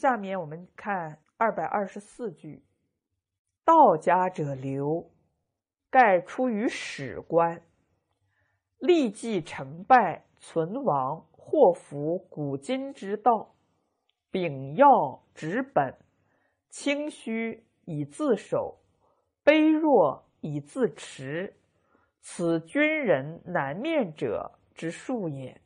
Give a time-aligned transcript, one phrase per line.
[0.00, 2.64] 下面我们看二百二十四句
[3.66, 5.10] ：“道家者流，
[5.90, 7.60] 盖出于史官，
[8.78, 13.54] 历记成败存亡祸福古今之道，
[14.30, 15.94] 秉要执本，
[16.70, 18.80] 清虚以自守，
[19.44, 21.58] 卑弱以自持。
[22.22, 25.60] 此君人难面者之术也。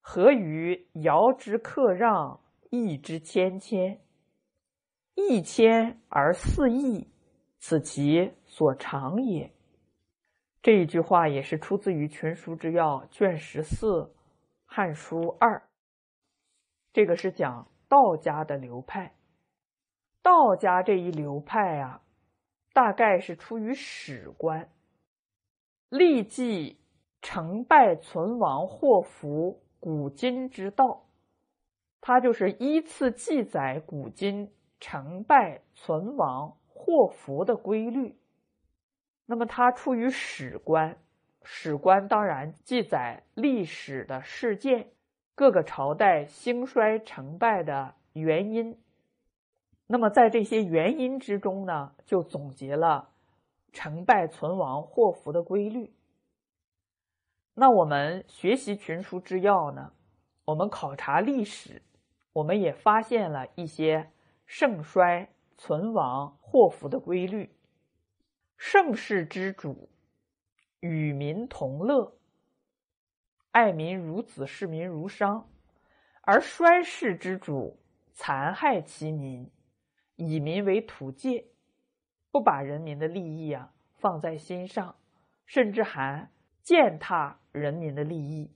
[0.00, 2.38] 何于尧之克让？”
[2.70, 4.00] 义之谦谦，
[5.14, 7.08] 义谦而似义，
[7.58, 9.52] 此其所长也。
[10.60, 14.02] 这一句话也是出自于《群书之要》卷十四
[14.66, 15.58] 《汉书二》。
[16.92, 19.14] 这个是讲道家的流派。
[20.20, 22.02] 道家这一流派啊，
[22.74, 24.70] 大概是出于史官，
[25.88, 26.78] 立记
[27.22, 31.07] 成败存亡祸福古今之道。
[32.00, 38.16] 它就是依次记载古今成败存亡祸福的规律。
[39.26, 40.96] 那么它出于史官，
[41.42, 44.90] 史官当然记载历史的事件，
[45.34, 48.78] 各个朝代兴衰成败的原因。
[49.86, 53.10] 那么在这些原因之中呢，就总结了
[53.72, 55.92] 成败存亡祸福的规律。
[57.54, 59.92] 那我们学习群书之要呢，
[60.44, 61.82] 我们考察历史。
[62.38, 64.12] 我们也发现了一些
[64.46, 67.52] 盛衰、存亡、祸福的规律。
[68.56, 69.88] 盛世之主，
[70.78, 72.16] 与民同乐，
[73.50, 75.48] 爱民如子，视民如商；
[76.22, 77.80] 而衰世之主，
[78.12, 79.50] 残害其民，
[80.14, 81.50] 以民为土芥，
[82.30, 84.96] 不把人民的利益啊放在心上，
[85.44, 86.30] 甚至还
[86.62, 88.52] 践踏人民的利益。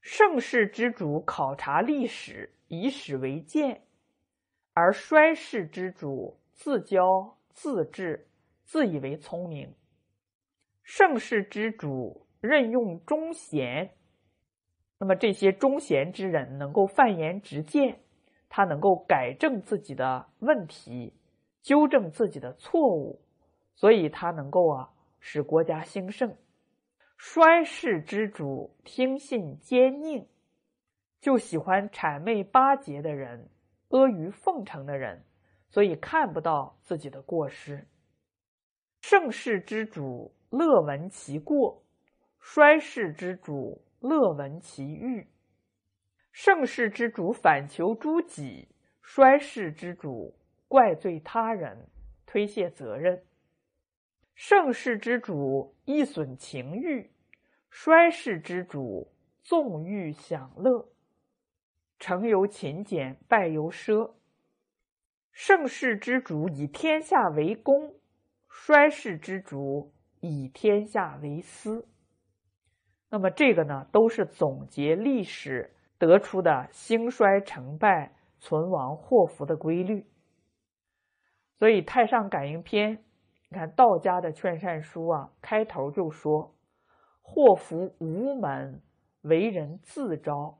[0.00, 2.54] 盛世之主考察历史。
[2.68, 3.82] 以史为鉴，
[4.72, 8.28] 而衰世之主自骄自治，
[8.64, 9.68] 自以为聪明；
[10.82, 13.92] 盛世之主任用忠贤，
[14.98, 18.00] 那么这些忠贤之人能够犯言直谏，
[18.48, 21.12] 他能够改正自己的问题，
[21.62, 23.20] 纠正自己的错误，
[23.74, 26.36] 所以他能够啊使国家兴盛。
[27.16, 30.26] 衰世之主听信奸佞。
[31.26, 33.50] 就喜欢谄媚巴结的人，
[33.88, 35.24] 阿谀奉承的人，
[35.68, 37.84] 所以看不到自己的过失。
[39.00, 41.82] 盛世之主乐闻其过，
[42.38, 45.26] 衰世之主乐闻其誉。
[46.30, 48.68] 盛世之主反求诸己，
[49.02, 50.32] 衰世之主
[50.68, 51.88] 怪罪他人，
[52.24, 53.20] 推卸责任。
[54.36, 57.10] 盛世之主易损情欲，
[57.68, 59.10] 衰世之主
[59.42, 60.88] 纵欲享乐。
[61.98, 64.12] 成由勤俭，败由奢。
[65.32, 67.94] 盛世之主以天下为公，
[68.48, 71.86] 衰世之主以天下为私。
[73.10, 80.06] 那么这个呢，都是总结历史得出的兴衰成败、存亡祸福的规律。
[81.58, 82.96] 所以《太上感应篇》，
[83.48, 86.54] 你看道家的劝善书啊，开头就说
[87.22, 88.82] ：“祸福无门，
[89.22, 90.58] 为人自招。”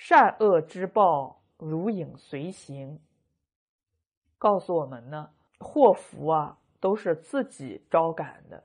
[0.00, 3.00] 善恶之报如影随形，
[4.38, 8.62] 告诉我们呢，祸福啊都是自己招感的，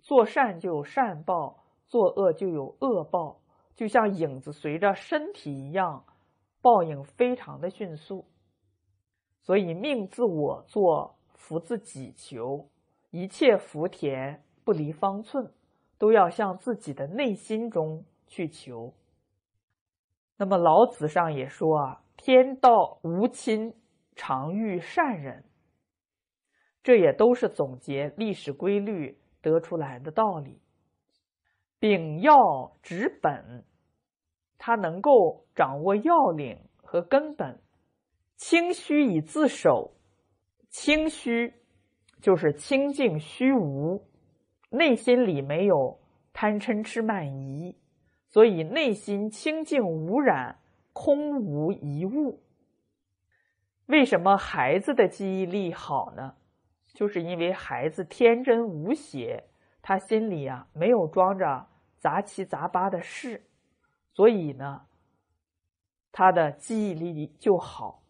[0.00, 3.40] 做善就有善报，做恶就有恶报，
[3.76, 6.04] 就像影子随着身体一样，
[6.60, 8.26] 报应非常的迅速。
[9.38, 12.68] 所以命自我做，福自己求，
[13.10, 15.48] 一切福田不离方寸，
[15.96, 18.92] 都要向自己的内心中去求。
[20.40, 23.74] 那么老子上也说啊，天道无亲，
[24.16, 25.44] 常遇善人。
[26.82, 30.58] 这也都是总结历史规律得出来的道理。
[31.78, 33.66] 秉要执本，
[34.56, 37.60] 他能够掌握要领和根本。
[38.36, 39.92] 清虚以自守，
[40.70, 41.52] 清虚
[42.22, 44.02] 就是清净虚无，
[44.70, 46.00] 内心里没有
[46.32, 47.76] 贪嗔痴慢疑。
[48.30, 50.60] 所以内心清净无染，
[50.92, 52.40] 空无一物。
[53.86, 56.36] 为什么孩子的记忆力好呢？
[56.94, 59.44] 就是因为孩子天真无邪，
[59.82, 61.66] 他心里啊没有装着
[61.98, 63.42] 杂七杂八的事，
[64.12, 64.82] 所以呢，
[66.12, 68.04] 他的记忆力就好。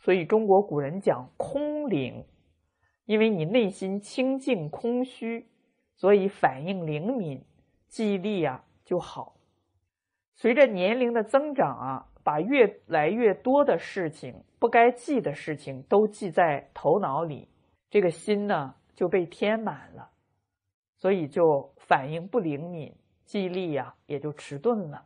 [0.00, 2.26] 所以中国古人讲空灵，
[3.04, 5.48] 因为你内心清净空虚，
[5.94, 7.44] 所以反应灵敏，
[7.86, 9.33] 记忆力啊就好。
[10.36, 17.48] 随着年龄的增长啊，把越来越多的事情、不该记的事情都记在头脑里，
[17.90, 20.10] 这个心呢就被填满了，
[20.96, 22.94] 所以就反应不灵敏，
[23.24, 24.98] 记忆力呀也就迟钝了。《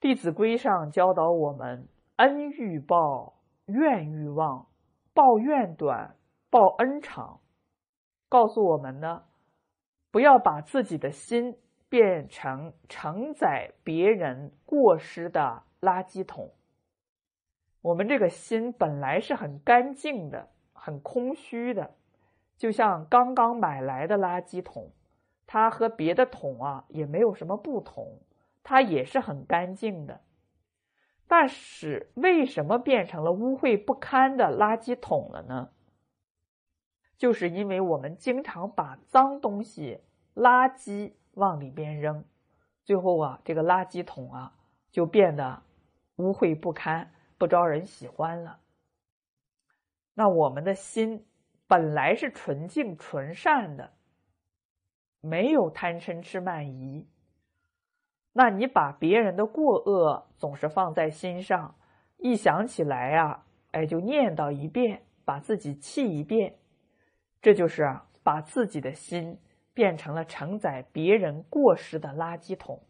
[0.00, 3.34] 弟子规》上教导我们：恩欲报，
[3.66, 4.66] 怨欲忘，
[5.12, 6.16] 报怨短，
[6.48, 7.40] 报恩长。
[8.28, 9.24] 告诉我们呢，
[10.12, 11.56] 不要把自己的心
[11.90, 16.54] 变成承载别人过失的垃圾桶。
[17.82, 21.96] 我们这个心本来是很干净的、很空虚的，
[22.56, 24.92] 就像刚刚买来的垃圾桶，
[25.46, 28.20] 它和别的桶啊也没有什么不同，
[28.62, 30.20] 它也是很干净的。
[31.26, 35.70] 但是为什么变成了污秽不堪的垃圾桶了呢？
[37.16, 40.00] 就是因为我们经常把脏东西、
[40.34, 42.24] 垃圾往里边扔，
[42.84, 44.52] 最后啊，这个垃圾桶啊
[44.90, 45.62] 就变得
[46.16, 48.58] 污秽不堪、不招人喜欢了。
[50.14, 51.24] 那我们的心
[51.66, 53.92] 本来是纯净纯善的，
[55.20, 57.08] 没有贪嗔痴慢疑。
[58.32, 61.74] 那你把别人的过恶总是放在心上，
[62.18, 66.56] 一想起来啊，哎，就念叨一遍，把自己气一遍。
[67.40, 69.38] 这就是啊，把自己的心
[69.74, 72.82] 变成了承载别人过失的垃圾桶。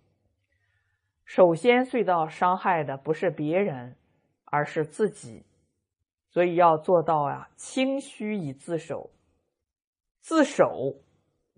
[1.25, 3.97] 首先隧道伤害的不是别人，
[4.45, 5.45] 而是自己，
[6.29, 9.11] 所以要做到啊，清虚以自守。
[10.21, 10.97] 自守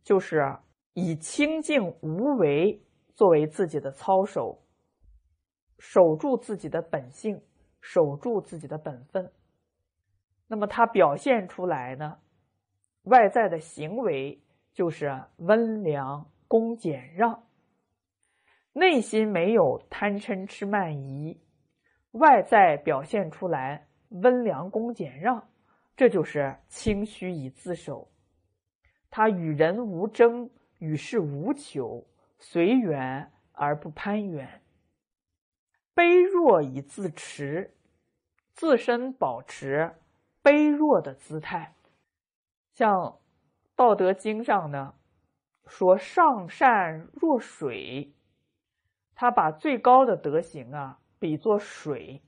[0.02, 0.56] 就是
[0.92, 2.82] 以清净无为
[3.14, 4.62] 作为自己的操守，
[5.78, 7.40] 守住自己的本性，
[7.80, 9.32] 守住自己的本分。
[10.48, 12.18] 那么它表现出来呢？
[13.04, 14.38] 外在的行为
[14.72, 17.46] 就是温良恭俭让，
[18.72, 21.40] 内心没有贪嗔痴慢疑，
[22.12, 25.48] 外在表现出来温良恭俭让，
[25.94, 28.10] 这就是清虚以自守。
[29.10, 32.06] 他与人无争，与世无求，
[32.38, 34.62] 随缘而不攀缘，
[35.94, 37.74] 卑弱以自持，
[38.54, 39.94] 自身保持
[40.42, 41.74] 卑弱的姿态。
[42.72, 42.90] 像
[43.74, 44.94] 《道德经》上呢
[45.66, 48.12] 说：“上善若水。”
[49.14, 52.22] 他把最高的德行啊比作水。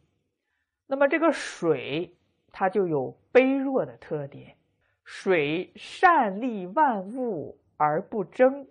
[0.87, 2.14] 那么这个水，
[2.52, 4.56] 它就有卑弱的特点。
[5.02, 8.69] 水善利万物而不争，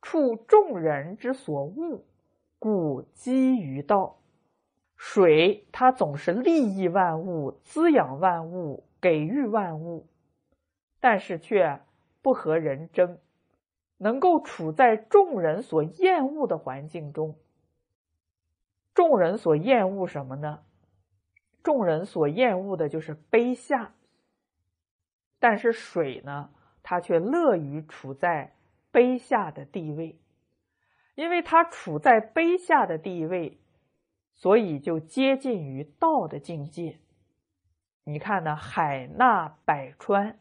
[0.00, 2.02] 处众人之所恶，
[2.58, 4.18] 故几于道。
[4.96, 10.08] 水它总是利益万物，滋养万物，给予万物。
[11.00, 11.80] 但是却
[12.22, 13.18] 不和人争，
[13.98, 17.36] 能够处在众人所厌恶的环境中。
[18.94, 20.62] 众人所厌恶什么呢？
[21.62, 23.94] 众人所厌恶的就是卑下。
[25.38, 26.50] 但是水呢，
[26.82, 28.54] 它却乐于处在
[28.92, 30.20] 卑下的地位，
[31.14, 33.58] 因为它处在卑下的地位，
[34.34, 37.00] 所以就接近于道的境界。
[38.04, 40.38] 你看呢，海纳百川。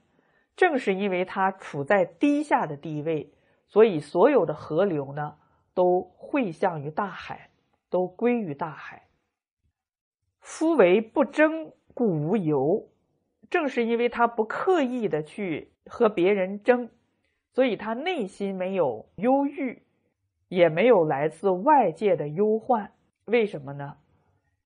[0.62, 3.34] 正是因为它处在低下的地位，
[3.68, 5.38] 所以所有的河流呢
[5.74, 7.50] 都汇向于大海，
[7.90, 9.08] 都归于大海。
[10.40, 12.88] 夫为不争，故无尤。
[13.50, 16.92] 正是因为他不刻意的去和别人争，
[17.50, 19.82] 所以他内心没有忧郁，
[20.48, 22.94] 也没有来自外界的忧患。
[23.26, 23.98] 为什么呢？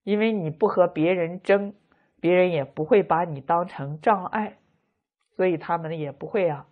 [0.03, 1.73] 因为你不和别人争，
[2.19, 4.57] 别人也不会把你当成障碍。
[5.35, 6.65] 所以他们也不会啊，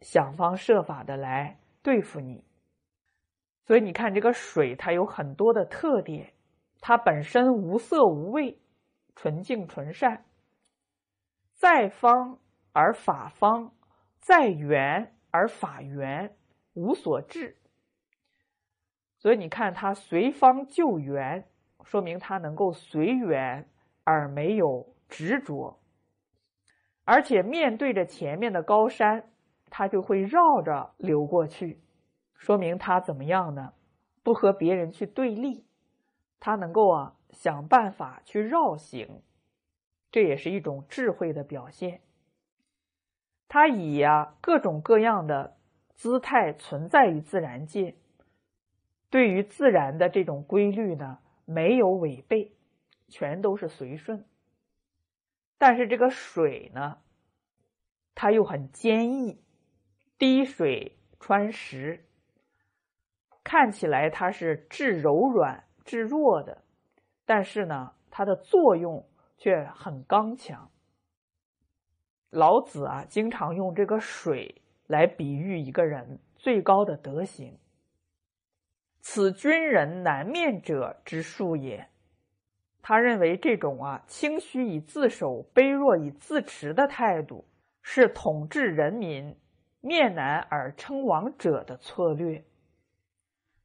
[0.00, 2.44] 想方设法的来对付你。
[3.64, 6.32] 所以你看，这个水它有很多的特点，
[6.80, 8.58] 它本身无色无味，
[9.14, 10.24] 纯净纯善，
[11.54, 12.38] 在方
[12.72, 13.72] 而法方，
[14.18, 16.36] 在圆而法圆，
[16.74, 17.56] 无所至。
[19.18, 21.48] 所以你看，它随方就圆，
[21.84, 23.68] 说明它能够随缘
[24.04, 25.78] 而没有执着。
[27.06, 29.30] 而且面对着前面的高山，
[29.70, 31.80] 他就会绕着流过去，
[32.36, 33.72] 说明他怎么样呢？
[34.24, 35.64] 不和别人去对立，
[36.40, 39.22] 他能够啊想办法去绕行，
[40.10, 42.00] 这也是一种智慧的表现。
[43.46, 45.56] 他以呀各种各样的
[45.94, 47.94] 姿态存在于自然界，
[49.10, 52.56] 对于自然的这种规律呢，没有违背，
[53.06, 54.24] 全都是随顺。
[55.58, 56.98] 但是这个水呢，
[58.14, 59.40] 它又很坚毅，
[60.18, 62.04] 滴水穿石，
[63.42, 66.62] 看起来它是至柔软、至弱的，
[67.24, 69.08] 但是呢，它的作用
[69.38, 70.70] 却很刚强。
[72.30, 77.58] 老子啊，经常用这个水来比喻一个人最高的德行。
[79.00, 81.88] 此君人难面者之术也。
[82.88, 87.44] 他认为这种啊轻虚以自守、卑弱以自持的态度，
[87.82, 89.36] 是统治人民
[89.80, 92.44] 面难而称王者的策略。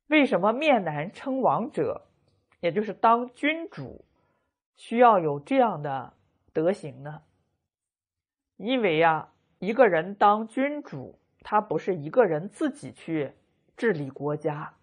[0.08, 2.08] 为什么面难称王者，
[2.62, 4.04] 也就是当君主，
[4.75, 6.13] 需要有这样的
[6.51, 7.22] 德行呢？
[8.58, 13.34] 因为呀，一个人当君主，他不是一个人自己去
[13.78, 14.74] 治理国家，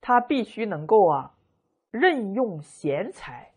[0.00, 1.34] 他必须能够啊
[1.90, 3.50] 任用贤才。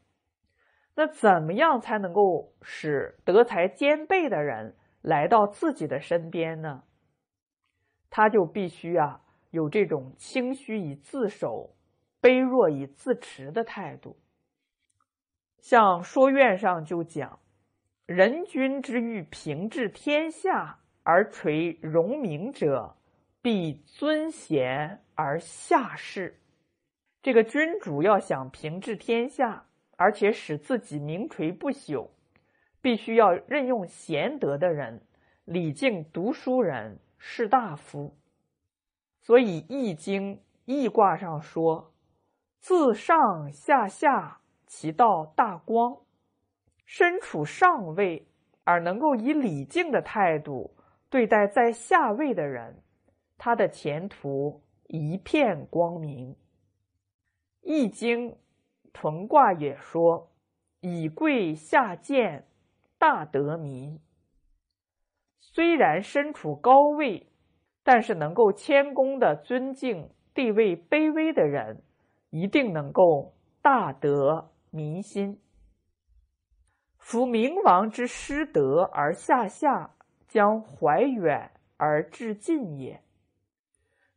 [0.96, 6.84] 那怎么样才能够使德才兼备的人来到自己的身边呢？
[8.10, 11.76] 他就必须啊有这种轻虚以自守、
[12.22, 14.18] 卑弱以自持的态度。
[15.60, 17.40] 像说院上就讲
[18.06, 22.96] ：“人君之欲平治天下而垂荣名者，
[23.42, 26.40] 必尊贤而下士。”
[27.24, 29.66] 这个君主要想平治天下。
[29.96, 32.10] 而且使自己名垂不朽，
[32.82, 35.02] 必须要任用贤德的人、
[35.46, 38.16] 礼敬读书人、士大夫。
[39.22, 40.36] 所以《易经》
[40.66, 41.94] 易卦上说
[42.60, 45.98] ：“自上下下，其道大光。”
[46.86, 48.28] 身处上位
[48.64, 50.76] 而能够以礼敬的态度
[51.10, 52.84] 对待在下位的人，
[53.38, 56.34] 他的前途一片光明。
[57.62, 58.32] 《易经》。
[58.94, 60.32] 屯卦也说
[60.80, 62.48] ：“以贵下贱，
[62.98, 64.00] 大得民。”
[65.42, 67.28] 虽然身处高位，
[67.84, 71.84] 但是能够谦恭的尊敬地位卑微的人，
[72.30, 75.40] 一定能够大得民心。
[76.98, 79.96] 夫明王之失德而下下，
[80.28, 83.04] 将怀远而致近也。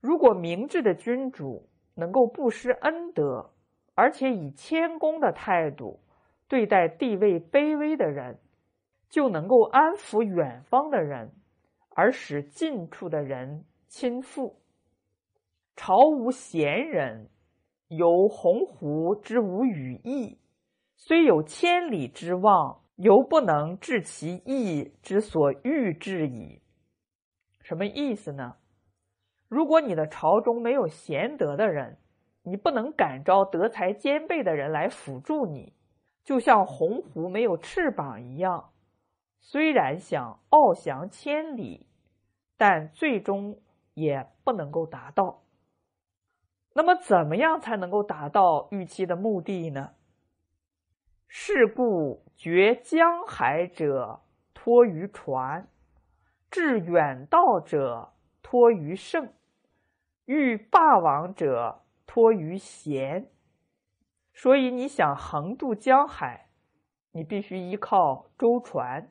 [0.00, 3.50] 如果明智的君主能够不失恩德，
[3.96, 6.00] 而且以谦恭的态度
[6.46, 8.38] 对待地位卑微的人，
[9.08, 11.32] 就能够安抚远方的人，
[11.88, 14.60] 而使近处的人亲附。
[15.74, 17.30] 朝无贤人，
[17.88, 20.38] 有鸿鹄之无羽翼，
[20.94, 26.60] 虽有千里之望，犹不能致其意之所欲至矣。
[27.62, 28.56] 什么意思呢？
[29.48, 31.98] 如果你的朝中没有贤德的人，
[32.48, 35.72] 你不能感召德才兼备的人来辅助你，
[36.22, 38.70] 就像鸿鹄没有翅膀一样，
[39.40, 41.88] 虽然想翱翔千里，
[42.56, 43.58] 但最终
[43.94, 45.42] 也不能够达到。
[46.72, 49.94] 那么，怎么样才能够达到预期的目的呢？
[51.26, 54.20] 是故绝江海者
[54.54, 55.66] 托于船，
[56.48, 59.32] 至远道者托于圣，
[60.26, 61.82] 欲霸王者。
[62.06, 63.30] 托于贤，
[64.32, 66.48] 所以你想横渡江海，
[67.12, 69.10] 你必须依靠舟船；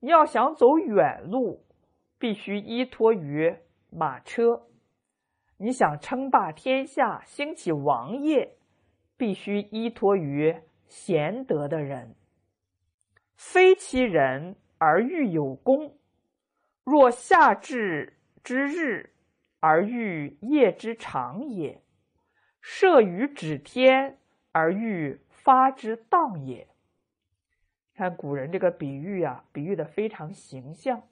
[0.00, 1.64] 你要想走远路，
[2.18, 3.56] 必须依托于
[3.90, 4.66] 马车；
[5.58, 8.58] 你想称霸天下、兴起王业，
[9.16, 10.54] 必须依托于
[10.88, 12.16] 贤德的人。
[13.36, 15.96] 非其人而欲有功，
[16.82, 19.14] 若夏至之日
[19.60, 21.83] 而欲夜之长也。
[22.66, 24.16] 射于指天
[24.50, 26.66] 而欲发之当也。
[27.94, 31.02] 看古人这个比喻啊，比喻的非常形象。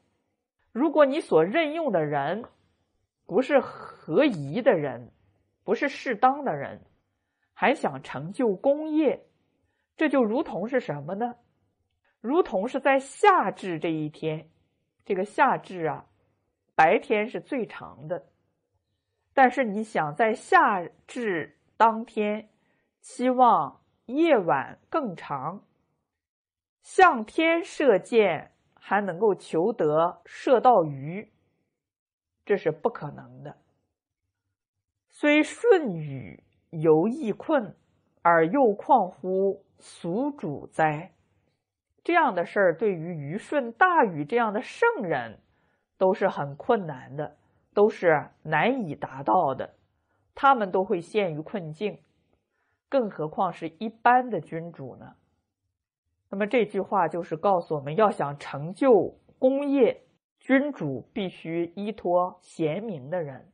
[0.73, 2.47] 如果你所任用的人
[3.27, 5.13] 不是合宜的人，
[5.63, 6.81] 不是适当的人，
[7.53, 9.27] 还想成就功业，
[9.99, 11.35] 这就如同是什么呢？
[12.23, 14.49] 如同是在夏至这一天，
[15.05, 16.07] 这个夏至啊，
[16.75, 18.32] 白天是最长的。
[19.35, 22.49] 但是你想在夏至当天，
[23.01, 25.62] 期望夜晚更长，
[26.83, 31.33] 向天射箭还能够求得射到鱼，
[32.45, 33.57] 这是不可能的。
[35.09, 37.75] 虽顺雨犹易困，
[38.23, 41.12] 而又况乎俗主哉？
[42.05, 45.41] 这样的事儿对于虞舜、大禹这样的圣人
[45.97, 47.37] 都是很困难的。
[47.75, 49.75] 都是难以达到的，
[50.35, 51.99] 他们都会陷于困境，
[52.88, 55.14] 更何况是一般的君主呢？
[56.31, 60.02] 那么这句话就是告诉我们要想成就功业，
[60.38, 63.52] 君主必须依托贤明的人。